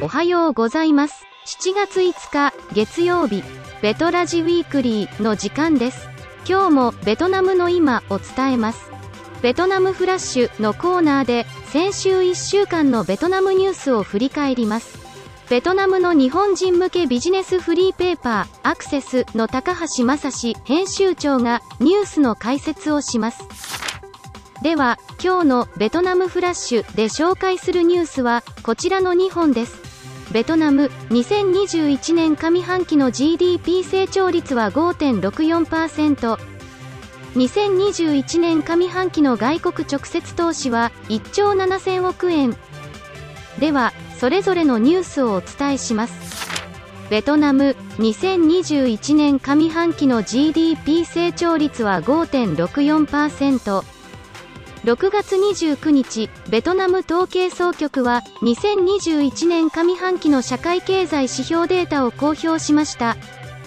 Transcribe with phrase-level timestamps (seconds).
[0.00, 1.26] おはようございます。
[1.44, 3.42] 7月5日、月曜日、
[3.82, 6.08] ベトラジウィークリーの時間です。
[6.48, 8.92] 今日もベトナムの今を伝えます。
[9.42, 15.00] ベトナムフラッシュのコーナーで、先週1週間のベトナムニュースを振り返ります。
[15.50, 23.85] ベトナムの日本人向けビジネスフリーペーパー、アクセスの高橋正史編集長がニュースの解説をします。
[24.62, 29.82] では、今日のベトナムフラッシュで紹介するニュースはこちらの2本です。
[30.32, 36.38] ベトナム2021年上半期の GDP 成長率は5.64%。
[37.34, 42.56] 2021年上半期の外国直接投資は1兆7000億円。
[43.58, 46.36] では、それぞれのニュースをお伝えします。
[47.10, 53.95] ベトナム2021年上半期の GDP 成長率は5.64%。
[54.86, 63.16] 6月29日、ベトナム統計総局は2021年上半期の社会経済指標データを公表しました。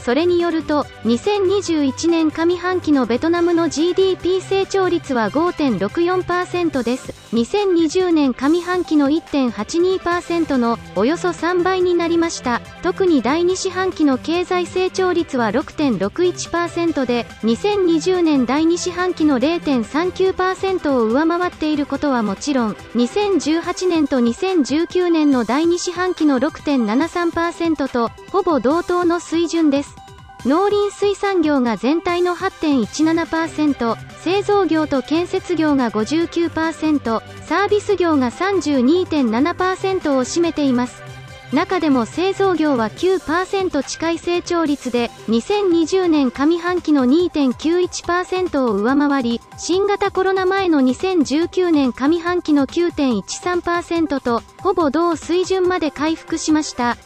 [0.10, 7.14] それによると、2021年上半期のベトナムの GDP 成長率は5.64%です。
[7.32, 12.60] 2020年上半期の1.82%のおよそ3倍になりました。
[12.82, 29.99] 特に第2四半期の経済成長率は6.61%で、2020年第2四半期の0.39%を上回っていることはもちろん、2018年と2019年の第2四半期の6.73%と、ほぼ同等の水準です。
[30.46, 41.10] 農林水産業が全体の8.17%、製造業と建設業が59%、サービス業が32.7%を占めています。
[41.52, 56.98] 中でも製造業は9%近い成長率で、2020年上半期の2.91%を上回り、新型コロナ前の2019年上半期の9.13%と、ほぼ同水準まで回復しました。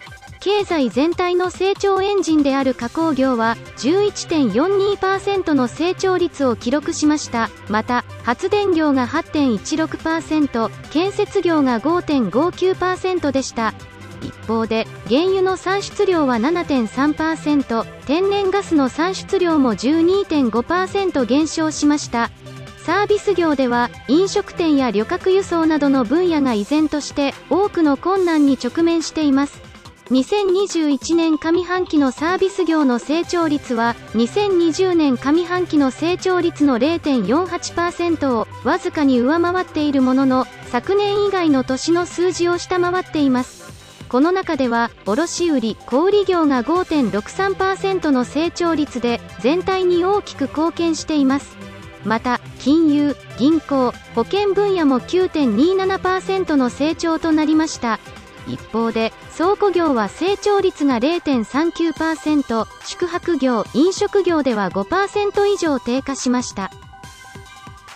[0.44, 7.50] 経済全体の成長エンジンである加工業は11.42%の成長率を記録しました。
[7.70, 13.74] また、発電業が8.16%、建設業が5.59%でした。
[14.22, 22.32] 一方で、原油の産出量は7.3%、天然ガスの産出量も12.5%減少しました。
[22.80, 29.73] サービス業では飲食店や旅客輸送などの分野が依然として多くの困難に直面しています。
[30.10, 43.64] 2021年上半期のサービス業の成長率は2020年上半期の成長率の0.48%をわずかに上回っているものの昨年以外の年の数字を下回っています。
[44.10, 51.56] この中では卸売小売業が5.63%の成長率で全体に大きく貢献しています。
[52.04, 58.00] また金融銀行保険分野も9.27%の成長となりました。
[58.48, 66.72] 一方で倉庫業は成長率が0.39%宿泊業飲食業では5%以上低下しました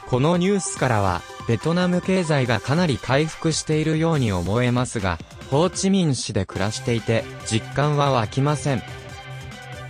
[0.08, 5.18] このニュースからは、ベトナム経済がかなり回復しているように思えますが、
[5.52, 8.82] ホーチミン市で暮らしていて、実感は湧きません。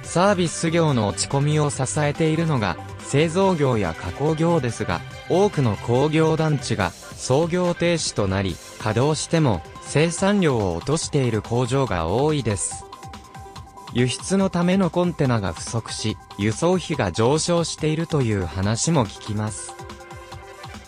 [0.02, 12.86] サービス業の落ち込みを支えているのが、製造業や加工業ですが、多くの工業団地が操業停止となり、稼働しても生産量を落としている工場が多いです。
[13.94, 19.74] 輸出のためのコンテナが不足し、輸送費が上昇しているという話も聞きます。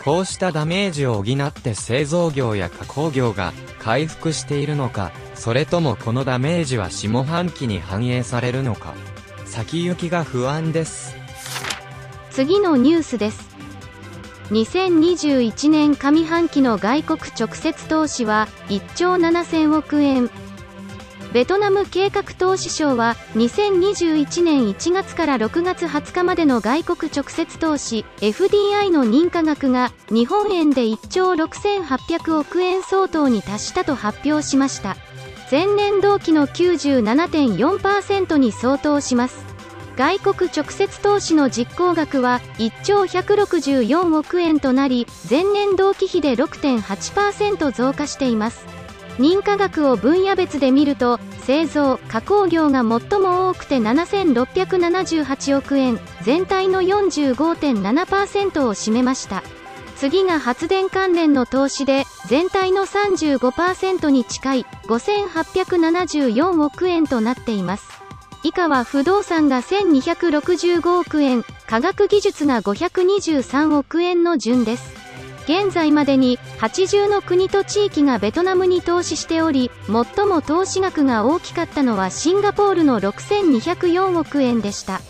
[0.04, 8.94] こうしたダメージを補って製造業や加工業が回復しているのか、それともこのダメージは下半期に反映されるのか、
[9.44, 11.16] 先行きが不安です。
[12.30, 13.50] 次のニュースです
[14.50, 20.28] 2021年上半期の外国直接投資は1兆7000億円
[21.32, 34.96] ベトナム計画投資省は2021年1月から6月20日までの外国直接投資 FDI の認可額が日本円で1兆6800億円相当に達したと発表しました。
[35.50, 39.49] 前年同期の97.4%に相当します。
[40.00, 48.64] 外国直接投資の実行額は1兆164億円となり前年同期比で6.8%増加しています。
[49.18, 59.42] 認可額を分野別で見ると製造加工業が最も多くて7678億円全体の45.7%を占めました。
[59.96, 67.99] 次が発電関連の投資で全体の35%に近い5874億円となっています。
[68.42, 75.00] 以下は不動産が1265億円科学技術が523億円の順です。
[75.44, 85.00] 現在までに80の国と地域がベトナムに投資しており最も投資額が大きかったのはシンガポールの6204億円でした。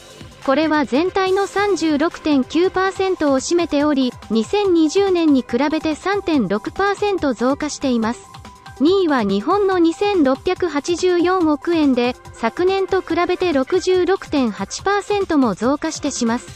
[0.46, 8.39] これは全体の36.9%を占めており2020年に比べて3.6%増加しています。
[8.80, 16.48] 2位は日本の2684億円で昨年と比べて66.8%も増加してします。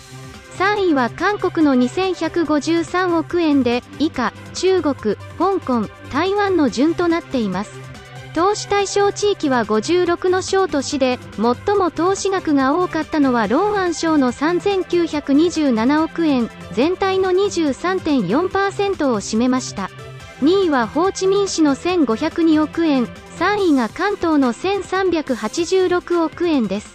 [0.59, 7.85] 3位は韓国の2153億円で以下中国香港台湾の順となっています。
[8.35, 19.91] 投資対象地域は56の省と市で最も投資額が多かったのはローアン省の3927億円全体の23.4%を占めました。
[20.41, 26.95] 2位はホーチミン市の1502億円3位が関東の1386億円です。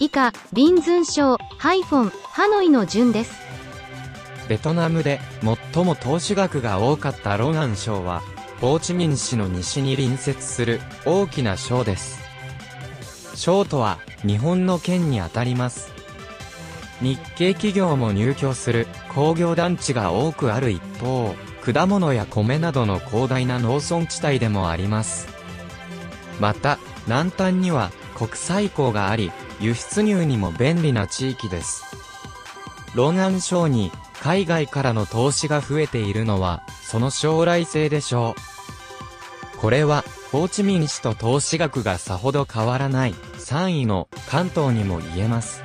[0.00, 3.32] 以下リンズン省ハイフォンハノイの順です。
[4.48, 5.20] ベトナムで
[5.74, 8.22] 最も投資額が多かったロガン省は
[8.60, 12.18] ホーチミン市の西に隣接する大きな省です。
[13.34, 15.92] 省都は日本の県にあたります。
[17.00, 25.28] 日系企業も入居する工業団地が多くある一方果物や米などの広大な農村地帯でもあります。
[26.40, 31.84] また、南端には国際港があり、輸出入にも便利な地域です。
[32.94, 38.34] ロンアン省に海外からの投資が増えているのは、その将来性でしょ
[39.56, 39.58] う。
[39.58, 45.62] これは、ホーチミン市と投資額がさほど変わらない3位の関東にも言えます。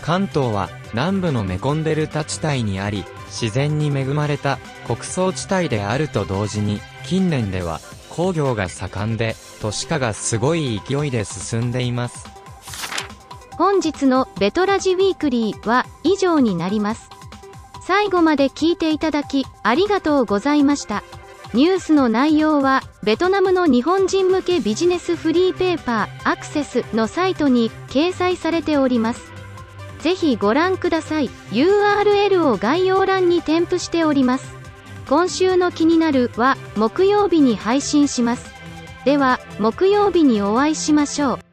[0.00, 7.80] 関東は南部のメコンデルタ地帯にあり、自然に恵まれた穀倉地帯であると同時に、近年では
[8.10, 12.26] 工業が盛んで、都市化がすごい勢いで進んでいます。
[13.52, 17.10] 本日のベトラジウィークリーは以上になります。
[17.82, 21.02] 最後まで聞いていただき、ありがとうございました。
[21.54, 29.37] ニュースの内容は、ベトナムの日本人向けビジネスフリーペーパー、アクセスのサイトに掲載されております。
[30.00, 31.28] ぜひご覧ください。
[31.50, 34.56] URL を概要欄に添付しております。
[35.08, 38.50] 今週の気になるは木曜日に配信します。
[39.04, 41.47] では、木曜日にお会いしましょう。